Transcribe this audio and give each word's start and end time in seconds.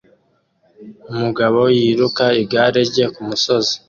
Umugabo 1.11 1.59
yiruka 1.77 2.25
igare 2.41 2.81
rye 2.89 3.05
kumusozi 3.13 3.75